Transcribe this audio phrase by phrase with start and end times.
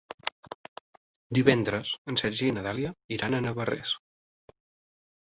[1.37, 3.93] Divendres en Sergi i na Dàlia iran a Navarrés.